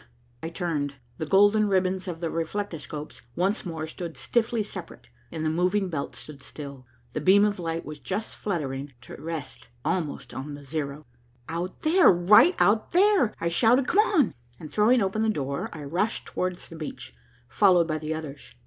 I 0.41 0.49
turned. 0.49 0.95
The 1.19 1.27
golden 1.27 1.67
ribbons 1.67 2.07
of 2.07 2.21
the 2.21 2.31
reflectoscopes 2.31 3.21
once 3.35 3.67
more 3.67 3.85
stood 3.85 4.17
stiffly 4.17 4.63
separate 4.63 5.09
and 5.31 5.45
the 5.45 5.49
moving 5.51 5.89
belt 5.89 6.15
stood 6.15 6.41
still. 6.41 6.87
The 7.13 7.21
beam 7.21 7.45
of 7.45 7.59
light 7.59 7.85
was 7.85 7.99
just 7.99 8.35
fluttering 8.35 8.93
to 9.01 9.15
rest 9.21 9.67
almost 9.85 10.33
on 10.33 10.55
the 10.55 10.63
zero. 10.65 11.05
"Out 11.47 11.83
there! 11.83 12.09
Right 12.11 12.55
out 12.57 12.93
there!" 12.93 13.35
I 13.39 13.49
shouted. 13.49 13.85
"Come!" 13.87 14.33
and 14.59 14.73
throwing 14.73 15.03
open 15.03 15.21
the 15.21 15.29
door, 15.29 15.69
I 15.71 15.83
rushed 15.83 16.25
towards 16.25 16.69
the 16.69 16.75
beach, 16.77 17.13
followed 17.47 17.87
by 17.87 17.99
the 17.99 18.15
others. 18.15 18.55